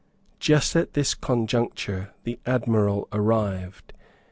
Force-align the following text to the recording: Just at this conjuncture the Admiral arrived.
Just 0.39 0.75
at 0.75 0.93
this 0.93 1.13
conjuncture 1.13 2.09
the 2.23 2.39
Admiral 2.47 3.07
arrived. 3.13 3.93